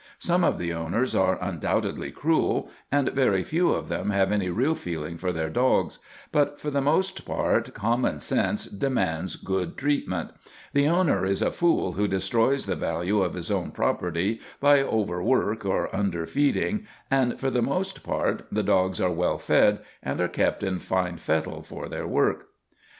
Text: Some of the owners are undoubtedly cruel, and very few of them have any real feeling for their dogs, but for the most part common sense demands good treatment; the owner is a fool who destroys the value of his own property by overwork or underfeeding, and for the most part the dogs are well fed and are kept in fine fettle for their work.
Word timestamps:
Some 0.17 0.43
of 0.43 0.57
the 0.57 0.73
owners 0.73 1.13
are 1.15 1.37
undoubtedly 1.39 2.09
cruel, 2.09 2.71
and 2.91 3.09
very 3.09 3.43
few 3.43 3.69
of 3.69 3.87
them 3.87 4.09
have 4.09 4.31
any 4.31 4.49
real 4.49 4.73
feeling 4.73 5.15
for 5.15 5.31
their 5.31 5.51
dogs, 5.51 5.99
but 6.31 6.59
for 6.59 6.71
the 6.71 6.81
most 6.81 7.23
part 7.23 7.71
common 7.75 8.19
sense 8.19 8.65
demands 8.65 9.35
good 9.35 9.77
treatment; 9.77 10.31
the 10.73 10.87
owner 10.87 11.23
is 11.23 11.43
a 11.43 11.51
fool 11.51 11.91
who 11.91 12.07
destroys 12.07 12.65
the 12.65 12.75
value 12.75 13.21
of 13.21 13.35
his 13.35 13.51
own 13.51 13.69
property 13.69 14.39
by 14.59 14.81
overwork 14.81 15.67
or 15.67 15.95
underfeeding, 15.95 16.87
and 17.11 17.39
for 17.39 17.51
the 17.51 17.61
most 17.61 18.01
part 18.01 18.47
the 18.51 18.63
dogs 18.63 18.99
are 18.99 19.11
well 19.11 19.37
fed 19.37 19.81
and 20.01 20.19
are 20.19 20.27
kept 20.27 20.63
in 20.63 20.79
fine 20.79 21.17
fettle 21.17 21.61
for 21.61 21.87
their 21.87 22.07
work. 22.07 22.47